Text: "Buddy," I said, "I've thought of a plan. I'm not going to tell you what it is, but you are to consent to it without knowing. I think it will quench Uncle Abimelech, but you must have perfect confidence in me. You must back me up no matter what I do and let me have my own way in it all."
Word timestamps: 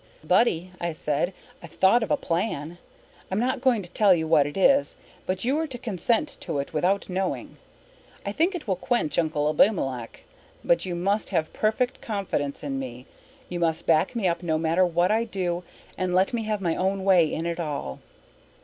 "Buddy," 0.23 0.71
I 0.81 0.93
said, 0.93 1.31
"I've 1.61 1.69
thought 1.73 2.01
of 2.01 2.09
a 2.09 2.17
plan. 2.17 2.79
I'm 3.29 3.37
not 3.39 3.61
going 3.61 3.83
to 3.83 3.91
tell 3.91 4.15
you 4.15 4.27
what 4.27 4.47
it 4.47 4.57
is, 4.57 4.97
but 5.27 5.45
you 5.45 5.59
are 5.59 5.67
to 5.67 5.77
consent 5.77 6.37
to 6.39 6.57
it 6.57 6.73
without 6.73 7.07
knowing. 7.07 7.57
I 8.25 8.31
think 8.31 8.55
it 8.55 8.67
will 8.67 8.77
quench 8.77 9.19
Uncle 9.19 9.47
Abimelech, 9.47 10.23
but 10.63 10.87
you 10.87 10.95
must 10.95 11.29
have 11.29 11.53
perfect 11.53 12.01
confidence 12.01 12.63
in 12.63 12.79
me. 12.79 13.05
You 13.47 13.59
must 13.59 13.85
back 13.85 14.15
me 14.15 14.27
up 14.27 14.41
no 14.41 14.57
matter 14.57 14.87
what 14.87 15.11
I 15.11 15.23
do 15.23 15.63
and 15.99 16.15
let 16.15 16.33
me 16.33 16.45
have 16.45 16.61
my 16.61 16.75
own 16.75 17.03
way 17.03 17.31
in 17.31 17.45
it 17.45 17.59
all." 17.59 17.99